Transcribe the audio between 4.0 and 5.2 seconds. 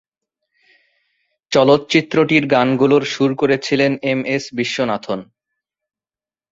M S Viswanathan.